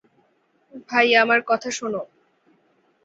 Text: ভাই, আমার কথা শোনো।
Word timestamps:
ভাই, 0.89 1.07
আমার 1.15 1.39
কথা 1.45 1.69
শোনো। 1.71 2.01